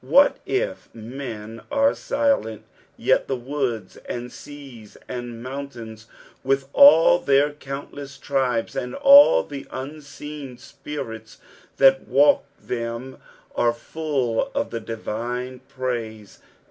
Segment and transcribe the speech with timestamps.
[0.03, 2.63] What if men are silent,
[2.97, 6.07] yet the woods, aod aeaa, and mountains,
[6.43, 11.37] with all their countleaa tribes, and all the unseen spirits
[11.77, 13.19] that walk them,
[13.55, 16.39] are full of the divine praise.